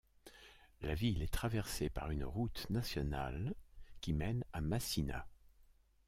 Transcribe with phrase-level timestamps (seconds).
[0.81, 3.53] La ville est traversée par une route nationale
[4.01, 5.27] qui mène à Macina.